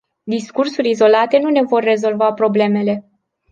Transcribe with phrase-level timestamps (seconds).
[0.33, 3.05] Discursuri izolate nu ne vor rezolva problemele.